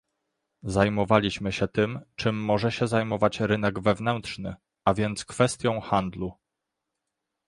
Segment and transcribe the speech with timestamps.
[0.63, 6.33] zajmowaliśmy się tym, czym może się zajmować rynek wewnętrzny, a więc kwestią handlu